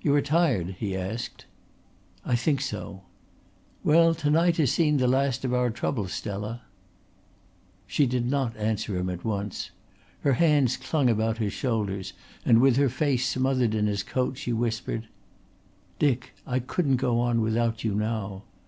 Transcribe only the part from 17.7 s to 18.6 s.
you now.